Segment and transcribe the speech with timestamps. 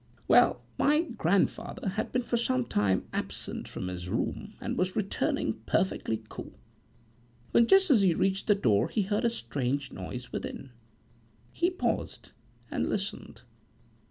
[0.27, 5.61] "Well, my grandfather had been for some time absent from his room, and was returning,
[5.67, 6.57] perfectly cool,
[7.51, 10.71] when just as he reached the door he heard a strange noise within.
[11.51, 12.31] He paused
[12.71, 13.43] and listened.